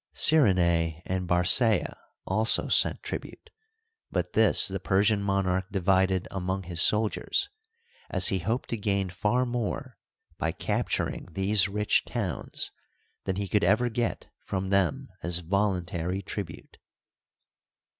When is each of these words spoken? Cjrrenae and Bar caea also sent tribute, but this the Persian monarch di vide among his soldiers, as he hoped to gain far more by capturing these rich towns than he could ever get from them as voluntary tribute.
Cjrrenae 0.15 1.03
and 1.05 1.27
Bar 1.27 1.43
caea 1.43 1.93
also 2.25 2.67
sent 2.69 3.03
tribute, 3.03 3.51
but 4.09 4.33
this 4.33 4.67
the 4.67 4.79
Persian 4.79 5.21
monarch 5.21 5.67
di 5.71 5.77
vide 5.79 6.27
among 6.31 6.63
his 6.63 6.81
soldiers, 6.81 7.49
as 8.09 8.29
he 8.29 8.39
hoped 8.39 8.69
to 8.69 8.77
gain 8.77 9.11
far 9.11 9.45
more 9.45 9.99
by 10.39 10.53
capturing 10.53 11.27
these 11.33 11.69
rich 11.69 12.03
towns 12.03 12.71
than 13.25 13.35
he 13.35 13.47
could 13.47 13.63
ever 13.63 13.89
get 13.89 14.27
from 14.43 14.71
them 14.71 15.07
as 15.21 15.37
voluntary 15.37 16.23
tribute. 16.23 16.79